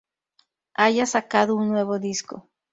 haya 0.73 1.05
sacado 1.05 1.55
un 1.55 1.69
nuevo 1.69 1.99
disco 1.99 2.49